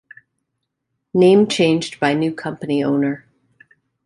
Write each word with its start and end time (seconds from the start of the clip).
Name 1.13 1.45
changed 1.45 1.99
by 1.99 2.15
new 2.15 2.33
company 2.33 2.83
owner. 2.83 3.27